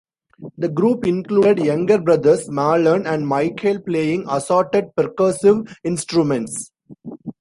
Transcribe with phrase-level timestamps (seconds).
[0.57, 6.71] The group included younger brothers Marlon and Michael playing assorted percussive instruments.